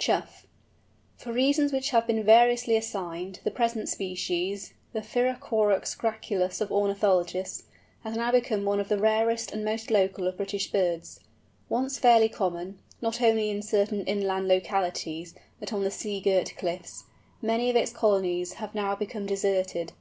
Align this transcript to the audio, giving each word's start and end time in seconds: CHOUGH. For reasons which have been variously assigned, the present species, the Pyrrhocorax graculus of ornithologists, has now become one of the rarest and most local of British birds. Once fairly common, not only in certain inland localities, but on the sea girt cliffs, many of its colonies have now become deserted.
CHOUGH. 0.00 0.48
For 1.18 1.32
reasons 1.32 1.72
which 1.72 1.90
have 1.90 2.08
been 2.08 2.24
variously 2.24 2.76
assigned, 2.76 3.38
the 3.44 3.50
present 3.52 3.88
species, 3.88 4.74
the 4.92 5.00
Pyrrhocorax 5.02 5.94
graculus 5.96 6.60
of 6.60 6.72
ornithologists, 6.72 7.62
has 8.02 8.16
now 8.16 8.32
become 8.32 8.64
one 8.64 8.80
of 8.80 8.88
the 8.88 8.98
rarest 8.98 9.52
and 9.52 9.64
most 9.64 9.92
local 9.92 10.26
of 10.26 10.36
British 10.36 10.72
birds. 10.72 11.20
Once 11.68 11.96
fairly 11.96 12.28
common, 12.28 12.80
not 13.00 13.22
only 13.22 13.50
in 13.50 13.62
certain 13.62 14.04
inland 14.06 14.48
localities, 14.48 15.32
but 15.60 15.72
on 15.72 15.84
the 15.84 15.92
sea 15.92 16.20
girt 16.20 16.56
cliffs, 16.56 17.04
many 17.40 17.70
of 17.70 17.76
its 17.76 17.92
colonies 17.92 18.54
have 18.54 18.74
now 18.74 18.96
become 18.96 19.26
deserted. 19.26 19.92